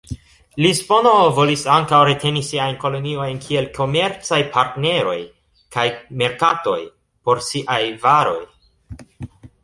[0.65, 5.13] Lisbono volis ankaŭ reteni siajn koloniojn kiel komercaj partneroj
[5.75, 5.83] kaj
[6.23, 6.79] merkatoj
[7.29, 8.41] por siaj varoj.